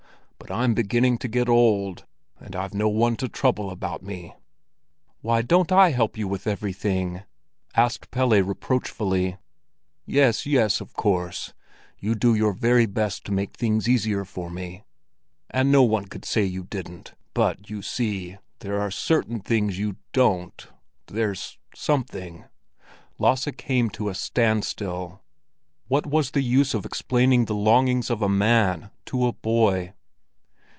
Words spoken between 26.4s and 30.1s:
use of explaining the longings of a man to a boy?